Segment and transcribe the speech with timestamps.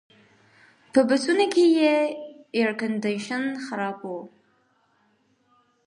[0.93, 1.63] په بسونو کې
[2.57, 4.13] ایرکنډیشن خراب و.